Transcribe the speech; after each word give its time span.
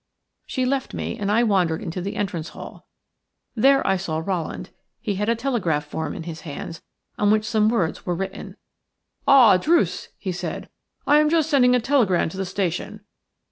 She 0.47 0.65
left 0.65 0.95
me, 0.95 1.15
and 1.19 1.31
I 1.31 1.43
wandered 1.43 1.79
into 1.79 2.01
the 2.01 2.15
entrance 2.15 2.49
hall. 2.49 2.87
There 3.53 3.85
I 3.85 3.97
saw 3.97 4.17
Rowland. 4.17 4.71
He 4.99 5.13
had 5.13 5.29
a 5.29 5.35
telegraph 5.35 5.85
form 5.85 6.15
in 6.15 6.23
his 6.23 6.41
hands, 6.41 6.81
on 7.19 7.29
which 7.29 7.45
some 7.45 7.69
words 7.69 8.03
were 8.03 8.15
written. 8.15 8.57
"Ah, 9.27 9.57
Druce!" 9.57 10.07
he 10.17 10.31
said. 10.31 10.69
"I 11.05 11.19
am 11.19 11.29
just 11.29 11.51
sending 11.51 11.75
a 11.75 11.79
telegram 11.79 12.29
to 12.29 12.37
the 12.37 12.45
station. 12.47 13.01